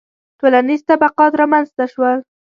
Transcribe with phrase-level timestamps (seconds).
[0.39, 2.17] •ټولنیز طبقات رامنځته شول.